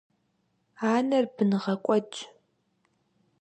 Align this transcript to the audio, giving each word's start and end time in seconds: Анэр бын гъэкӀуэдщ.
Анэр 0.91 1.25
бын 1.35 1.51
гъэкӀуэдщ. 1.63 2.17